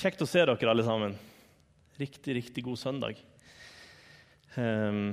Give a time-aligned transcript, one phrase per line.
[0.00, 1.12] Kjekt å se dere, alle sammen.
[2.00, 3.18] Riktig, riktig god søndag.
[4.54, 5.10] Um,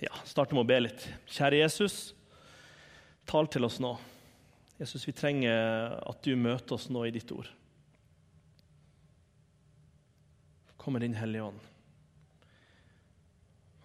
[0.00, 1.02] ja, starter med å be litt.
[1.28, 1.96] Kjære Jesus,
[3.28, 3.90] tal til oss nå.
[4.78, 7.50] Jesus, vi trenger at du møter oss nå i ditt ord.
[10.80, 11.66] Kom med din Hellige Ånd.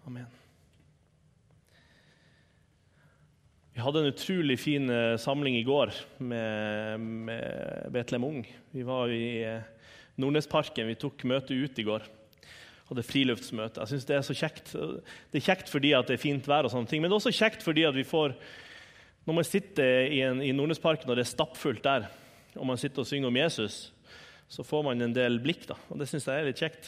[0.07, 0.29] Amen.
[3.75, 5.91] Vi hadde en utrolig fin eh, samling i går
[6.23, 8.41] med, med Betlehem Ung.
[8.71, 9.75] Vi var i eh,
[10.19, 10.89] Nordnesparken.
[10.91, 12.07] Vi tok møtet ut i går.
[12.89, 13.83] Hadde friluftsmøte.
[13.83, 14.73] Jeg synes Det er så kjekt.
[14.73, 17.35] Det er kjekt fordi det er fint vær, og sånne ting, men det er også
[17.35, 18.35] kjekt fordi vi får
[19.27, 22.07] Når man sitter i, i Nordnesparken og det er stappfullt der,
[22.55, 23.91] og man sitter og synger om Jesus,
[24.49, 25.67] så får man en del blikk.
[25.67, 26.87] da, og Det syns jeg er litt kjekt.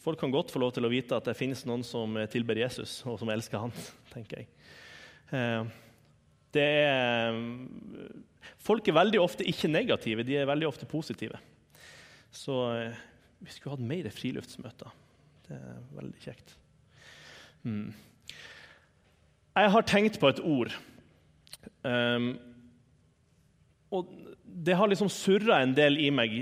[0.00, 3.02] Folk kan godt få lov til å vite at det finnes noen som tilber Jesus,
[3.04, 3.74] og som elsker han,
[4.14, 4.48] tenker jeg.
[5.34, 5.68] Eh,
[6.56, 7.36] det er,
[8.60, 11.38] folk er veldig ofte ikke negative, de er veldig ofte positive.
[12.32, 13.00] Så eh,
[13.42, 14.92] vi skulle hatt mer friluftsmøter.
[15.46, 16.56] Det er veldig kjekt.
[17.66, 17.92] Mm.
[19.52, 20.72] Jeg har tenkt på et ord.
[21.84, 22.32] Um,
[23.92, 24.08] og
[24.42, 26.36] det har liksom surra en del i meg,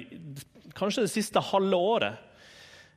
[0.79, 2.21] kanskje det siste halve året.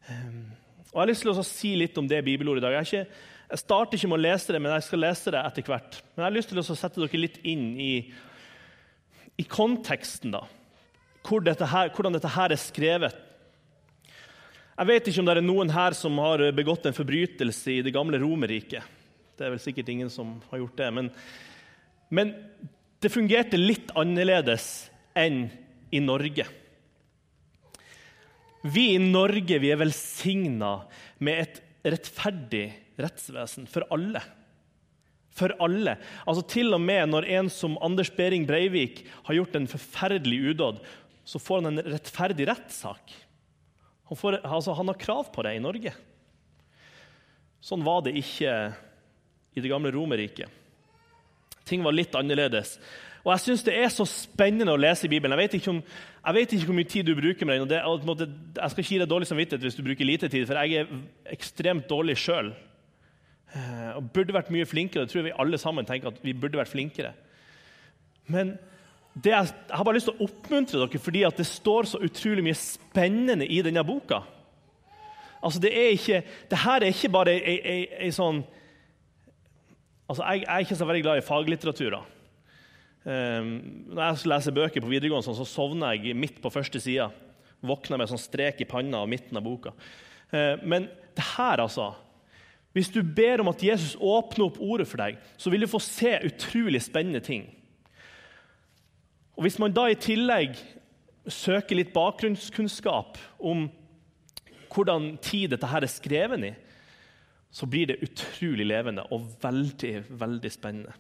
[0.07, 0.43] Um,
[0.91, 2.75] og Jeg har lyst til å si litt om det bibelordet i dag.
[2.77, 5.71] Jeg, ikke, jeg, starter ikke med å lese det, men jeg skal lese det etter
[5.71, 6.01] hvert.
[6.13, 7.93] Men jeg har lyst til å sette dere litt inn i,
[9.41, 10.35] i konteksten.
[10.37, 10.43] da
[11.23, 13.21] hvor dette her, hvordan dette her er skrevet.
[14.73, 17.93] Jeg vet ikke om det er noen her som har begått en forbrytelse i det
[17.93, 18.81] gamle Romerriket.
[19.37, 20.89] Det er vel sikkert ingen som har gjort det.
[20.97, 21.11] Men,
[22.13, 22.33] men
[23.03, 24.67] det fungerte litt annerledes
[25.17, 25.45] enn
[25.93, 26.45] i Norge.
[28.63, 30.77] Vi i Norge vi er velsigna
[31.23, 31.59] med et
[31.93, 32.65] rettferdig
[33.01, 34.21] rettsvesen for alle.
[35.33, 35.97] For alle.
[36.23, 40.79] Altså Til og med når en som Anders Behring Breivik har gjort en forferdelig udåd,
[41.23, 43.13] så får han en rettferdig rettssak.
[44.09, 45.93] Han, får, altså, han har krav på det i Norge.
[47.63, 48.51] Sånn var det ikke
[49.53, 50.51] i det gamle Romerriket.
[51.63, 52.75] Ting var litt annerledes.
[53.23, 55.37] Og Jeg syns det er så spennende å lese i Bibelen.
[55.37, 55.79] Jeg vet ikke, om,
[56.25, 57.69] jeg vet ikke hvor mye tid du bruker med den.
[57.71, 57.79] Det,
[58.59, 60.91] jeg skal ikke gi deg dårlig samvittighet hvis du bruker lite tid, for jeg er
[61.31, 62.51] ekstremt dårlig sjøl.
[63.53, 65.05] Eh, og burde vært mye flinkere.
[65.05, 67.13] Det tror jeg vi alle sammen tenker at vi burde vært flinkere.
[68.27, 68.57] Men
[69.13, 72.57] det, jeg har bare lyst til å oppmuntre dere fordi det står så utrolig mye
[72.57, 74.23] spennende i denne boka.
[75.43, 78.41] Altså, det, er ikke, det her er ikke bare ei, sånn
[80.07, 81.97] altså, jeg, jeg, er ikke så veldig glad i faglitteratur.
[83.03, 83.49] Um,
[83.91, 87.09] når jeg leser bøker på videregående, sånn, så sovner jeg midt på første sida.
[87.63, 89.75] Våkner med en sånn strek i panna og midten av boka.
[90.31, 91.91] Uh, men det her, altså
[92.73, 95.77] Hvis du ber om at Jesus åpner opp ordet for deg, så vil du få
[95.83, 97.43] se utrolig spennende ting.
[99.35, 100.57] Og Hvis man da i tillegg
[101.31, 103.69] søker litt bakgrunnskunnskap om
[104.73, 106.53] hvordan tid dette her er skrevet i,
[107.53, 110.93] så blir det utrolig levende og veldig, veldig spennende.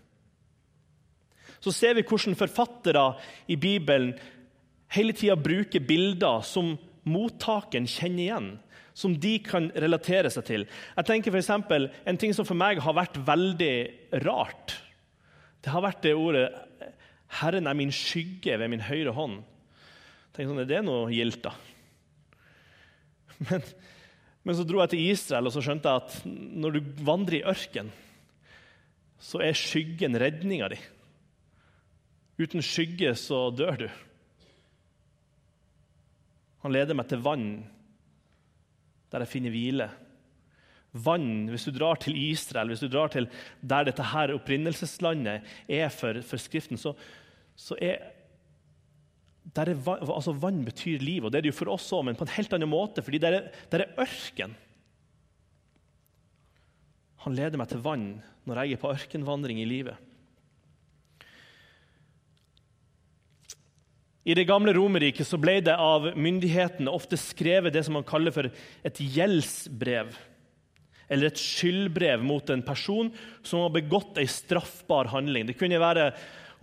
[1.63, 3.05] Så ser vi hvordan forfattere
[3.47, 4.13] i Bibelen
[4.93, 6.75] hele tida bruker bilder som
[7.09, 8.49] mottakeren kjenner igjen,
[8.93, 10.65] som de kan relatere seg til.
[10.97, 13.75] Jeg tenker for eksempel, En ting som for meg har vært veldig
[14.25, 14.75] rart,
[15.63, 16.49] det har vært det ordet
[17.33, 19.41] 'Herren er min skygge ved min høyre hånd'.
[20.33, 21.53] Tenk sånn, Er det noe gildt, da?
[23.49, 23.63] Men,
[24.43, 27.45] men, så dro jeg til Israel og så skjønte jeg at når du vandrer i
[27.49, 27.89] ørken,
[29.19, 30.79] så er skyggen redninga di.
[32.39, 33.87] Uten skygge så dør du.
[36.63, 37.47] Han leder meg til vann
[39.13, 39.89] der jeg finner hvile.
[40.93, 43.27] Vann, Hvis du drar til Israel, hvis du drar til
[43.61, 46.93] der dette her opprinnelseslandet er for, for Skriften, så,
[47.59, 48.01] så er,
[49.53, 52.17] er vann, altså vann betyr liv, og det er det jo for oss òg, men
[52.19, 54.55] på en helt annen måte, fordi der er, der er ørken.
[57.23, 58.07] Han leder meg til vann
[58.43, 60.09] når jeg er på ørkenvandring i livet.
[64.23, 68.47] I det gamle Romerriket ble det av myndighetene ofte skrevet det som man kaller for
[68.47, 70.13] et gjeldsbrev.
[71.11, 73.11] Eller et skyldbrev mot en person
[73.43, 75.49] som har begått en straffbar handling.
[75.49, 76.13] Det kunne være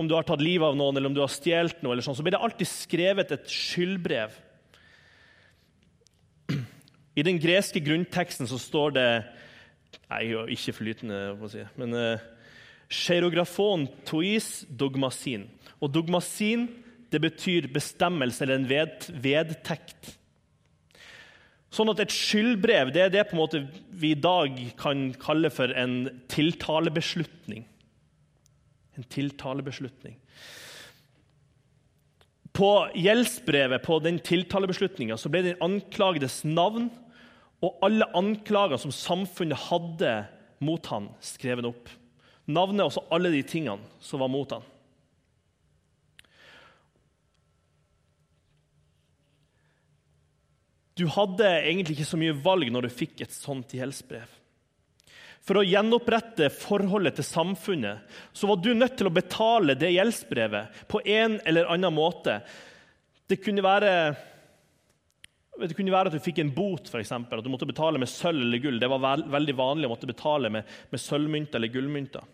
[0.00, 2.24] om du har tatt livet av noen eller om du har stjålet noe, sånn, så
[2.24, 4.32] blir det alltid skrevet et skyldbrev.
[7.18, 9.08] I den greske grunnteksten så står det
[10.10, 11.64] er ikke flytende, må jeg si.
[11.76, 15.44] Men uh, tois dogmasin.
[15.82, 16.68] Og dogmasin
[17.10, 20.14] det betyr bestemmelse eller en ved, vedtekt.
[21.70, 23.60] Sånn at Et skyldbrev det er det på en måte
[23.90, 27.66] vi i dag kan kalle for en tiltalebeslutning
[29.00, 30.18] en tiltalebeslutning.
[32.52, 36.90] På gjeldsbrevet, på den tiltalebeslutninga, ble den anklagdes navn
[37.64, 40.12] og alle anklager som samfunnet hadde
[40.64, 41.88] mot han, skrevet opp.
[42.50, 44.66] Navnet og så alle de tingene som var mot han.
[50.98, 54.39] Du hadde egentlig ikke så mye valg når du fikk et sånt gjeldsbrev.
[55.50, 60.84] For å gjenopprette forholdet til samfunnet så var du nødt til å betale det gjeldsbrevet
[60.86, 62.36] på en eller annen måte.
[63.26, 63.90] Det kunne være,
[65.58, 68.44] det kunne være at du fikk en bot, eksempel, at du måtte betale med sølv
[68.46, 68.78] eller gull.
[68.78, 72.30] Det var veldig vanlig å måtte betale med, med sølvmynter eller gullmynter.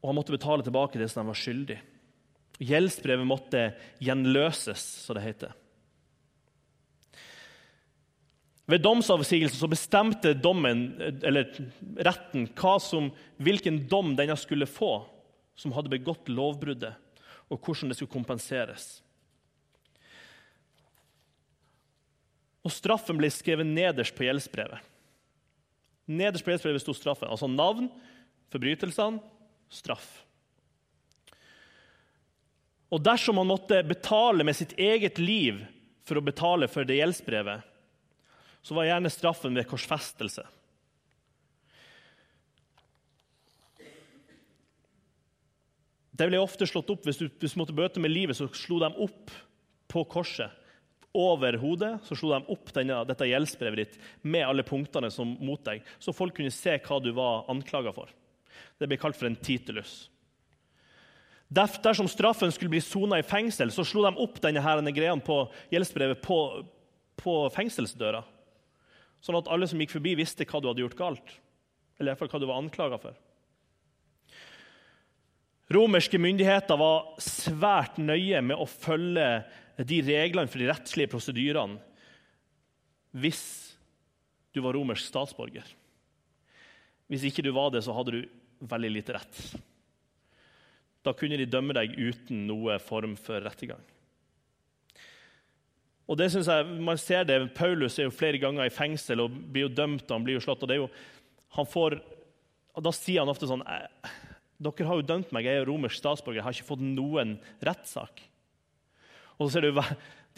[0.00, 1.82] Og han måtte betale tilbake det som han var skyldig.
[2.64, 3.66] Gjeldsbrevet måtte
[4.00, 5.52] gjenløses, så det heter.
[8.68, 10.90] Ved domsavsigelsen bestemte dommen,
[11.96, 12.48] retten
[12.84, 13.10] som,
[13.40, 15.06] hvilken dom denne skulle få
[15.56, 16.92] som hadde begått lovbruddet,
[17.48, 19.00] og hvordan det skulle kompenseres.
[22.60, 24.84] Og Straffen ble skrevet nederst på gjeldsbrevet.
[26.08, 27.88] Nederst på gjeldsbrevet sto straffen, altså navn,
[28.52, 29.22] forbrytelsene,
[29.72, 30.06] straff.
[32.92, 35.60] Og dersom man måtte betale med sitt eget liv
[36.08, 37.64] for å betale for det gjeldsbrevet,
[38.68, 40.42] så var gjerne straffen ved korsfestelse.
[46.18, 48.80] Det ble ofte slått opp, Hvis du, hvis du måtte bøte med livet, så slo
[48.82, 49.32] de opp
[49.88, 50.52] på korset.
[51.16, 55.62] Over hodet så slo de opp denne, dette gjeldsbrevet ditt med alle punktene som mot
[55.64, 58.12] deg, så folk kunne se hva du var anklaga for.
[58.76, 60.10] Det ble kalt for en titulus.
[61.48, 65.46] Dersom straffen skulle bli sona i fengsel, så slo de opp denne her, greia på
[65.72, 66.38] gjeldsbrevet på,
[67.16, 68.26] på fengselsdøra.
[69.24, 71.32] Sånn at alle som gikk forbi, visste hva du hadde gjort galt.
[71.98, 73.16] Eller i hvert fall hva du var anklaga for.
[75.74, 79.26] Romerske myndigheter var svært nøye med å følge
[79.84, 81.76] de reglene for de rettslige prosedyrene
[83.18, 83.42] hvis
[84.54, 85.66] du var romersk statsborger.
[87.08, 89.38] Hvis ikke du var det, så hadde du veldig lite rett.
[91.04, 93.82] Da kunne de dømme deg uten noe form for rettergang.
[96.08, 99.34] Og det synes jeg, man ser det, Paulus er jo flere ganger i fengsel og
[99.52, 100.62] blir jo dømt han blir jo slått.
[100.64, 100.90] og det er jo,
[101.58, 101.98] han får,
[102.74, 103.64] og Da sier han ofte sånn
[104.58, 108.24] Dere har jo dømt meg, jeg er romersk statsborger, jeg har ikke fått noen rettssak.
[109.38, 109.82] Og så ser du,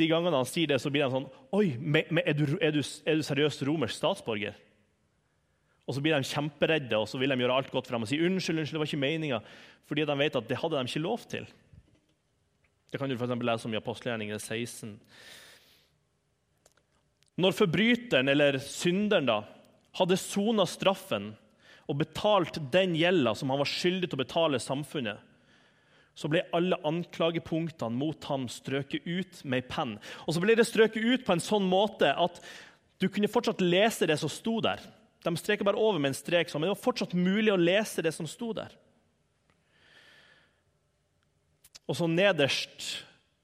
[0.00, 2.82] De gangene han sier det, så blir han sånn Oi, men er, du, er, du,
[3.06, 4.58] er du seriøst romersk statsborger?
[5.86, 8.10] Og så blir de kjemperedde og så vil de gjøre alt godt for ham og
[8.10, 9.40] si unnskyld, unnskyld, det var ikke meninga.
[9.90, 11.48] Fordi de vet at det hadde de ikke lov til.
[12.90, 14.98] Det kan du for lese om i apostelgjerningene 16.
[17.40, 19.40] Når forbryteren, eller synderen, da,
[19.96, 21.32] hadde sona straffen
[21.90, 25.18] og betalt den gjelda som han var skyldig til å betale samfunnet,
[26.14, 29.94] så ble alle anklagepunktene mot ham strøket ut med ei penn.
[30.26, 32.42] Og så ble det strøket ut på en sånn måte at
[33.00, 34.82] du kunne fortsatt lese det som sto der.
[35.24, 38.12] De streker bare over med en strek, men det var fortsatt mulig å lese det
[38.16, 38.74] som sto der.
[41.88, 43.00] Og så nederst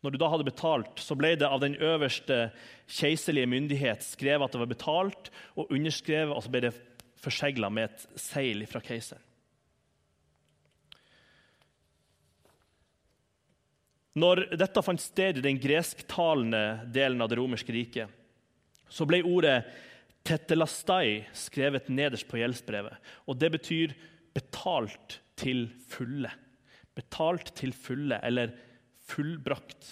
[0.07, 2.53] når du da hadde betalt, så ble det av den øverste
[2.87, 6.77] keiserlige myndighet skrevet at det var betalt, og underskrevet, og så ble det
[7.19, 9.25] forsegla med et seil fra keiseren.
[14.17, 18.15] Når dette fant sted i den gresktalende delen av det romerske riket,
[18.89, 19.59] så ble ordet
[20.27, 22.95] tetelastai skrevet nederst på gjeldsbrevet.
[23.27, 23.93] Og det betyr
[24.33, 26.33] 'betalt til fulle'.
[26.95, 28.55] Betalt til fulle, eller
[29.07, 29.89] fullbrakt.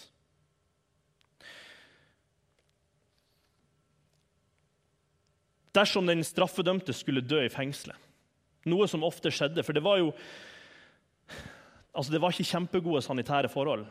[5.75, 7.99] Dersom den straffedømte skulle dø i fengselet,
[8.71, 10.12] noe som ofte skjedde For det var jo
[11.92, 13.85] altså det var ikke kjempegode sanitære forhold.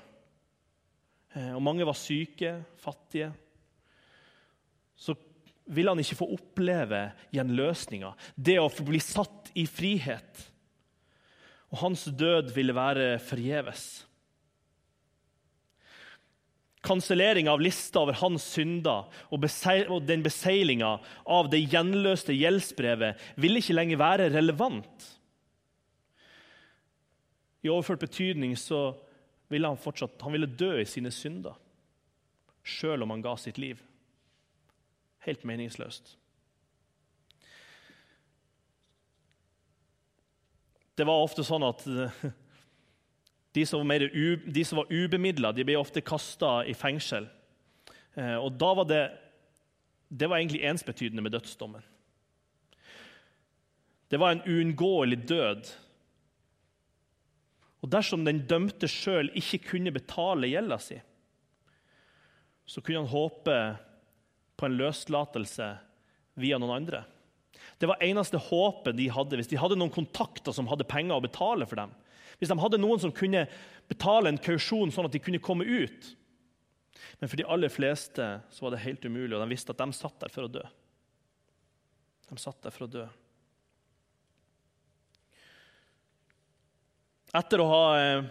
[1.34, 3.30] Eh, og mange var syke, fattige.
[4.96, 5.16] Så
[5.66, 10.44] ville han ikke få oppleve gjenløsninga, det å bli satt i frihet.
[11.74, 13.86] Og hans død ville være forgjeves.
[16.84, 19.46] Kansellering av lista over hans synder og,
[20.04, 25.08] den beseglinga av det gjenløste gjeldsbrevet ville ikke lenger være relevant.
[27.64, 28.90] I overført betydning så
[29.48, 31.56] ville han fortsatt han ville dø i sine synder,
[32.64, 33.80] sjøl om han ga sitt liv.
[35.24, 36.18] Helt meningsløst.
[40.94, 41.86] Det var ofte sånn at
[43.54, 47.28] De som de som var ubemidla, ble ofte kasta i fengsel.
[48.16, 49.04] Eh, og da var det,
[50.10, 51.84] det var egentlig ensbetydende med dødsdommen.
[54.10, 55.72] Det var en uunngåelig død.
[57.84, 61.00] Og dersom den dømte sjøl ikke kunne betale gjelda si,
[62.66, 63.58] så kunne han håpe
[64.56, 65.68] på en løslatelse
[66.40, 67.02] via noen andre.
[67.82, 71.26] Det var eneste håpet de hadde hvis de hadde noen kontakter som hadde penger å
[71.26, 71.92] betale for dem.
[72.40, 73.46] Hvis de hadde noen som kunne
[73.90, 76.14] betale en kausjon sånn at de kunne komme ut.
[77.20, 79.96] Men for de aller fleste så var det helt umulig, og de visste at de
[79.96, 80.64] satt der for å dø.
[82.30, 83.06] De satt der for å dø.
[87.34, 88.26] Etter å ha eh,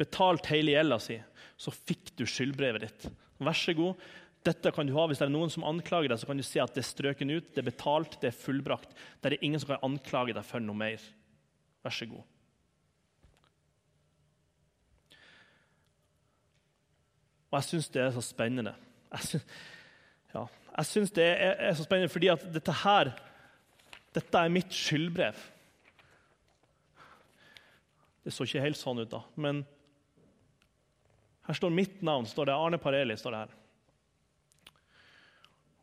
[0.00, 1.16] betalt hele gjelda si,
[1.56, 3.06] så fikk du skyldbrevet ditt.
[3.42, 4.02] Vær så god.
[4.44, 5.06] Dette kan du ha.
[5.08, 7.30] Hvis det er noen som anklager deg, så kan du si at det er strøken
[7.32, 8.92] ut, det er betalt, det er fullbrakt.
[9.22, 11.04] Det er ingen som kan anklage deg for noe mer.
[11.86, 12.26] Vær så god.
[17.52, 18.72] Og jeg syns det er så spennende.
[19.12, 19.44] Jeg syns,
[20.32, 23.12] ja, jeg syns det er, så spennende fordi at dette her
[24.12, 25.36] dette er mitt skyldbrev.
[28.22, 29.22] Det så ikke helt sånn ut, da.
[29.40, 29.62] Men
[31.48, 32.28] her står mitt navn.
[32.28, 33.16] står det Arne Pareli.
[33.16, 33.54] står det her.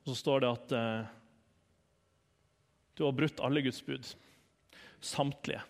[0.03, 1.09] Og så står det at eh,
[2.95, 4.13] du har brutt alle Guds bud.
[5.01, 5.61] Samtlige.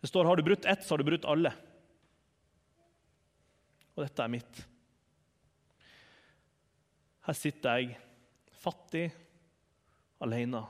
[0.00, 1.52] Det står har du brutt ett, så har du brutt alle.
[3.96, 4.64] Og dette er mitt.
[7.26, 7.96] Her sitter jeg
[8.54, 9.08] fattig,
[10.22, 10.60] alene.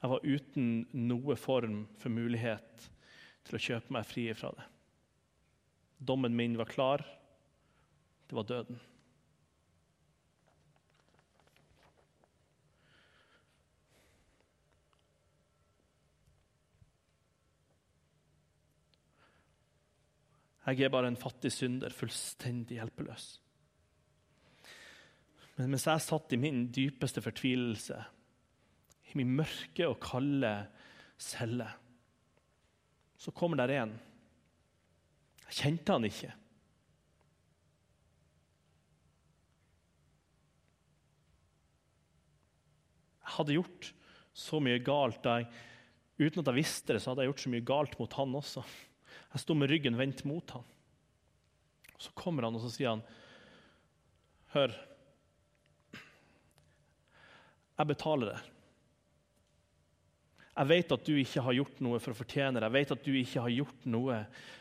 [0.00, 2.86] Jeg var uten noe form for mulighet
[3.44, 4.64] til å kjøpe meg fri fra det.
[6.00, 7.04] Dommen min var klar.
[8.24, 8.80] Det var døden.
[20.70, 23.34] Jeg er bare en fattig synder, fullstendig hjelpeløs.
[25.60, 27.98] Men mens jeg satt i min dypeste fortvilelse,
[29.12, 30.54] i min mørke og kalde
[31.20, 31.66] celle,
[33.20, 33.92] så kommer der en.
[35.50, 36.32] Jeg kjente han ikke.
[43.20, 43.92] Jeg hadde gjort
[44.32, 45.28] så mye galt.
[45.28, 45.50] Jeg,
[46.22, 48.64] uten at jeg visste det, så hadde jeg gjort så mye galt mot han også.
[49.34, 50.64] Jeg sto med ryggen vendt mot han.
[52.00, 53.04] Så kommer han og så sier han,
[54.54, 54.72] 'Hør,
[57.80, 58.46] jeg betaler det.'
[60.60, 62.66] Jeg vet at du ikke har gjort noe for å fortjene det.
[62.66, 64.16] Jeg vet at du ikke har gjort noe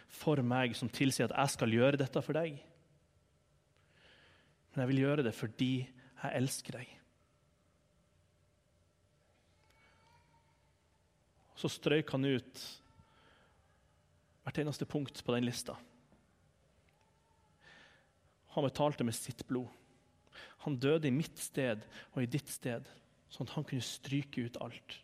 [0.07, 2.59] for meg som tilsier at jeg skal gjøre dette for deg.
[4.71, 6.93] Men jeg vil gjøre det fordi jeg elsker deg.
[11.59, 12.63] Så strøyk han ut
[14.45, 15.75] hvert eneste punkt på den lista.
[18.55, 19.67] Han betalte med sitt blod.
[20.63, 21.83] Han døde i mitt sted
[22.13, 22.88] og i ditt sted,
[23.29, 24.98] sånn at han kunne stryke ut alt.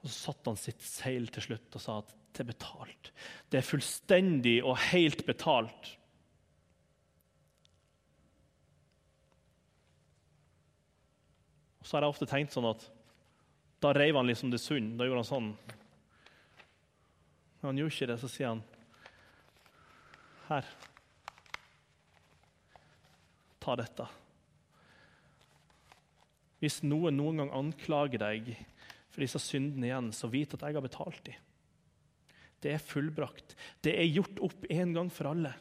[0.00, 3.12] Og Så satte han sitt seil til slutt og sa at det er betalt.
[3.50, 5.94] Det er fullstendig og helt betalt.
[11.80, 12.84] Og Så har jeg ofte tenkt sånn at
[13.80, 14.96] da reiv han liksom det sund.
[14.98, 15.50] Da gjorde han sånn.
[17.60, 18.64] Når han gjorde ikke det, så sier han
[20.46, 20.68] Her.
[23.58, 24.06] Ta dette.
[26.66, 28.48] Hvis noen noen gang anklager deg
[29.06, 31.44] for disse syndene igjen, så vit at jeg har betalt dem.
[32.58, 33.54] Det er fullbrakt.
[33.86, 35.52] Det er gjort opp en gang for alle.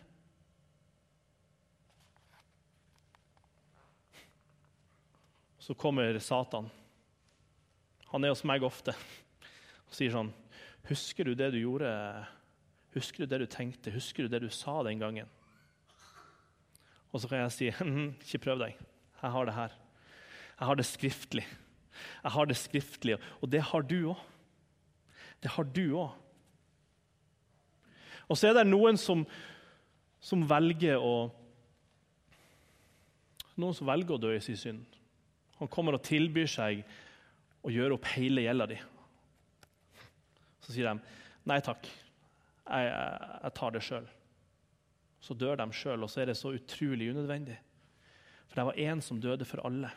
[5.62, 6.72] Så kommer Satan.
[8.10, 8.98] Han er hos meg ofte
[9.86, 10.34] og sier sånn
[10.90, 11.94] Husker du det du gjorde?
[12.98, 13.94] Husker du det du tenkte?
[13.94, 15.30] Husker du det du sa den gangen?
[17.14, 18.86] Og så kan jeg si «Hm, ikke prøv deg.
[19.22, 19.82] Jeg har det her.
[20.60, 21.46] Jeg har det skriftlig.
[22.24, 24.22] Jeg har det skriftlige, og det har du òg.
[25.44, 26.14] Det har du òg.
[28.30, 29.26] Og så er det noen som,
[30.24, 31.16] som velger å
[33.56, 34.96] Noen som velger å dø i sin synd.
[35.62, 36.82] Han kommer og tilbyr seg
[37.64, 38.76] å gjøre opp hele gjelda di.
[40.60, 41.00] Så sier de
[41.48, 44.10] nei takk, jeg, jeg, jeg tar det sjøl.
[45.24, 47.56] Så dør de sjøl, og så er det så utrolig unødvendig.
[48.50, 49.94] For det var én som døde for alle.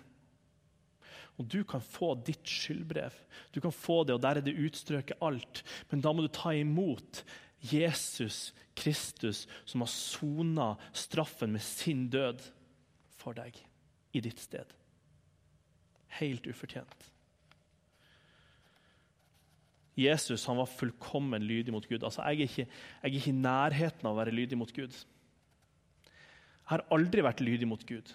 [1.38, 3.14] Og du kan få ditt skyldbrev.
[3.54, 5.62] Du kan få det, og der er det utstrøket alt.
[5.90, 7.22] Men da må du ta imot
[7.62, 12.42] Jesus Kristus, som har sona straffen med sin død
[13.18, 13.56] for deg
[14.14, 14.66] i ditt sted.
[16.18, 17.08] Helt ufortjent.
[19.98, 22.04] Jesus han var fullkommen lydig mot Gud.
[22.06, 24.94] Altså, jeg, er ikke, jeg er ikke i nærheten av å være lydig mot Gud.
[24.94, 28.12] Jeg har aldri vært lydig mot Gud.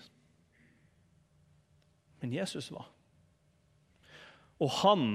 [2.24, 2.88] Men Jesus var.
[4.64, 5.08] Og han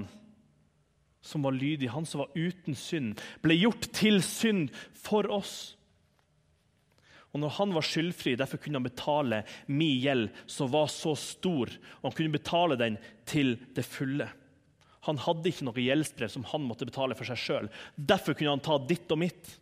[1.24, 5.56] som var lydig, han som var uten synd, ble gjort til synd for oss.
[7.34, 11.72] Og når han var skyldfri, derfor kunne han betale min gjeld, som var så stor.
[12.00, 12.96] Og han kunne betale den
[13.28, 14.30] til det fulle.
[15.08, 17.68] Han hadde ikke noe gjeldsbrev som han måtte betale for seg sjøl.
[17.96, 19.52] Derfor kunne han ta ditt og mitt.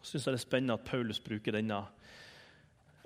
[0.00, 1.82] Jeg synes det er spennende at Paulus bruker denne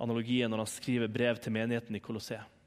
[0.01, 2.60] analogien når han skriver brev til menigheten i Colosseum.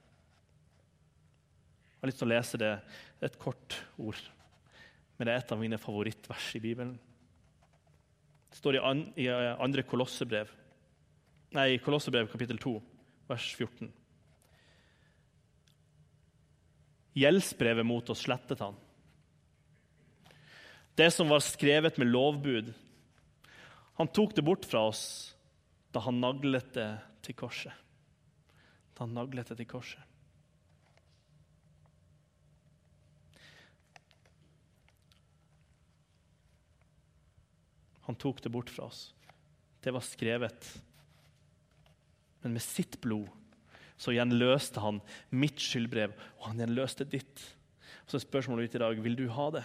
[2.03, 2.69] Jeg har lyst til å lese det.
[3.15, 4.17] Det er et kort ord,
[5.15, 6.98] men det er et av mine favorittvers i Bibelen.
[8.51, 8.81] Det står i,
[9.24, 10.51] i eh, andre Kolossebrev,
[11.55, 12.75] nei, Kolossebrev kapittel 2,
[13.31, 13.88] vers 14.
[17.24, 18.75] Gjeldsbrevet mot oss slettet han.
[21.00, 22.75] Det som var skrevet med lovbud,
[23.95, 25.05] han tok det bort fra oss
[25.95, 26.93] da han naglet det
[27.24, 27.72] til korset.
[28.91, 30.03] Da han naglet det til korset.
[38.07, 39.13] Han tok det bort fra oss.
[39.83, 40.67] Det var skrevet.
[42.43, 43.29] Men med sitt blod
[44.00, 45.00] så gjenløste han
[45.31, 47.39] mitt skyldbrev, og han gjenløste ditt.
[48.10, 49.63] Så er spørsmålet mitt i dag vil du ha det.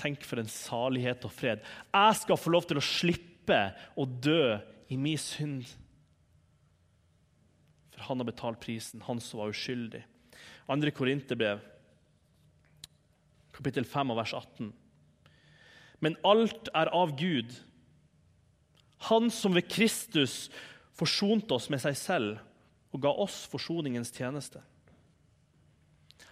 [0.00, 1.62] Tenk for en salighet og fred.
[1.94, 3.60] Jeg skal få lov til å slippe
[3.96, 4.56] å dø
[4.92, 5.64] i min synd.
[7.94, 10.02] For han har betalt prisen, han som var uskyldig.
[10.70, 11.62] Andre Korinterbrev,
[13.56, 14.72] kapittel 5 vers 18.
[16.04, 17.54] Men alt er av Gud,
[19.08, 20.46] han som ved Kristus
[20.96, 22.38] forsonte oss med seg selv
[22.94, 24.62] og ga oss forsoningens tjeneste.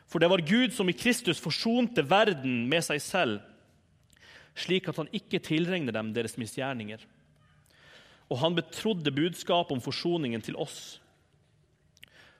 [0.09, 3.43] For det var Gud som i Kristus forsonte verden med seg selv
[4.55, 7.01] slik at han ikke tilregner dem deres misgjerninger.
[8.31, 11.01] Og han betrodde budskapet om forsoningen til oss.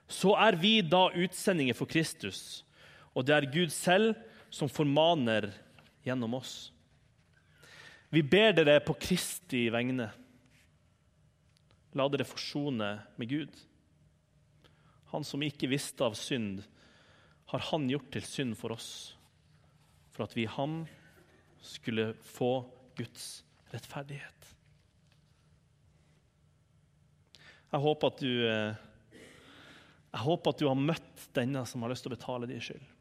[0.07, 2.63] Så er vi da utsendinger for Kristus,
[3.15, 4.13] og det er Gud selv
[4.55, 5.49] som formaner
[6.05, 6.71] gjennom oss.
[8.09, 10.07] Vi ber dere på Kristi vegne.
[11.99, 13.57] La dere forsone med Gud.
[15.11, 16.63] Han som ikke visste av synd,
[17.51, 18.87] har han gjort til synd for oss,
[20.15, 20.79] for at vi i ham
[21.61, 22.53] skulle få
[22.95, 23.43] Guds
[23.75, 24.51] rettferdighet.
[27.75, 29.21] Jeg håper at du, eh,
[30.15, 32.94] jeg håper at du har møtt denne som har lyst til å betale din skyld.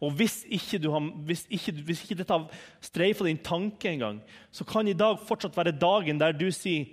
[0.00, 4.64] Og hvis ikke, har, hvis ikke, hvis ikke dette har streifa din tanke engang, så
[4.64, 6.88] kan i dag fortsatt være dagen der du sier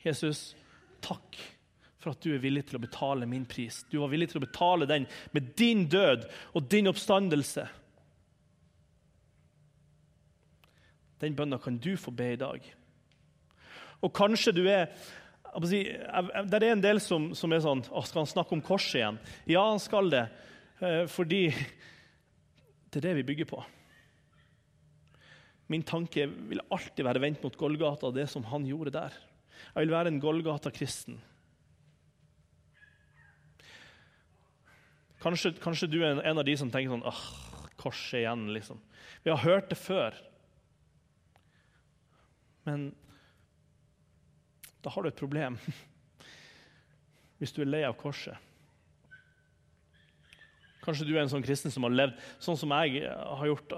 [0.00, 0.54] Jesus,
[1.04, 1.36] takk
[2.00, 3.82] for at du er villig til å betale min pris.
[3.92, 5.04] Du var villig til å betale den
[5.36, 6.24] med din død
[6.56, 7.66] og din oppstandelse.
[11.20, 12.64] Den bønna kan du få be i dag.
[14.00, 14.88] Og kanskje du er
[15.68, 19.18] si, Det er en del som, som er sånn Skal han snakke om korset igjen?
[19.50, 20.24] Ja, han skal det.
[20.80, 21.50] Eh, fordi
[22.90, 23.60] det er det vi bygger på.
[25.70, 29.18] Min tanke vil alltid være vendt mot Golgata og det som han gjorde der.
[29.74, 31.20] Jeg vil være en Golgata-kristen.
[35.20, 37.22] Kanskje, kanskje, du er en av de som tenker sånn ah,
[37.80, 38.80] Korset igjen, liksom.
[39.24, 40.16] Vi har hørt det før.
[42.64, 42.90] Men
[44.80, 45.60] da har du et problem
[47.40, 48.36] hvis du er lei av korset.
[50.90, 53.74] Kanskje du er en sånn kristen som har levd sånn som jeg har gjort,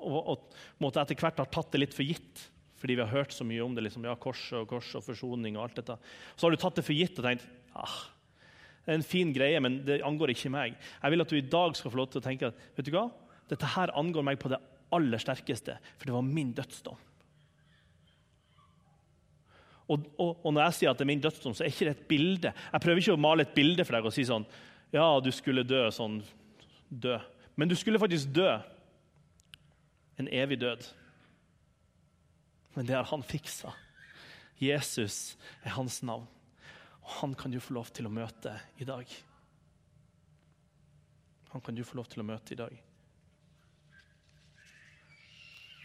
[0.00, 0.58] og, og,
[0.90, 3.72] etter hvert har tatt det litt for gitt fordi vi har hørt så mye om
[3.72, 3.86] det.
[3.86, 5.94] Liksom, ja, kors og kors og forsoning og alt dette.
[6.36, 7.94] Så har du tatt det for gitt og tenkt ah,
[8.84, 10.76] det er en fin greie, men det angår ikke meg.
[11.00, 12.92] Jeg vil at du i dag skal få lov til å tenke at vet du
[12.94, 13.08] hva?
[13.50, 14.58] dette her angår meg på det
[14.94, 16.98] aller sterkeste, for det var min dødsdom.
[19.86, 21.94] Og, og, og, når jeg sier at det er min dødsdom, så er ikke det
[21.94, 22.50] et bilde.
[22.50, 24.46] Jeg prøver ikke å male et bilde for deg og si sånn
[24.94, 26.18] Ja, du skulle dø sånn.
[26.88, 27.18] Dø.
[27.54, 28.58] Men du skulle faktisk dø.
[30.18, 30.86] En evig død.
[32.74, 33.72] Men det har han fiksa.
[34.60, 36.26] Jesus er hans navn.
[37.02, 39.06] Og han kan du få lov til å møte i dag.
[41.52, 42.85] Han kan du få lov til å møte i dag.